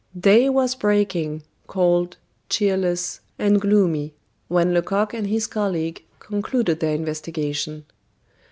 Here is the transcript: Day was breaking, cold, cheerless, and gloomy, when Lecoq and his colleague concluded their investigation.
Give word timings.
Day 0.19 0.49
was 0.49 0.73
breaking, 0.73 1.43
cold, 1.67 2.17
cheerless, 2.49 3.19
and 3.37 3.61
gloomy, 3.61 4.15
when 4.47 4.73
Lecoq 4.73 5.13
and 5.13 5.27
his 5.27 5.45
colleague 5.45 6.03
concluded 6.19 6.79
their 6.79 6.95
investigation. 6.95 7.85